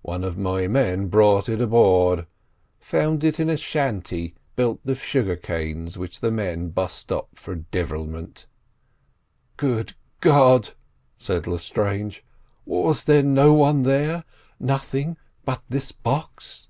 One 0.00 0.24
of 0.24 0.38
my 0.38 0.66
men 0.66 1.08
brought 1.08 1.46
it 1.46 1.60
aboard, 1.60 2.26
found 2.80 3.22
it 3.22 3.38
in 3.38 3.50
a 3.50 3.56
shanty 3.58 4.34
built 4.56 4.80
of 4.86 4.98
sugar 4.98 5.36
canes 5.36 5.98
which 5.98 6.20
the 6.20 6.30
men 6.30 6.70
bust 6.70 7.12
up 7.12 7.28
for 7.34 7.54
devilment." 7.56 8.46
"Good 9.58 9.94
God!" 10.22 10.70
said 11.18 11.46
Lestrange. 11.46 12.24
"Was 12.64 13.04
there 13.04 13.22
no 13.22 13.52
one 13.52 13.82
there—nothing 13.82 15.18
but 15.44 15.60
this 15.68 15.92
box?" 15.92 16.68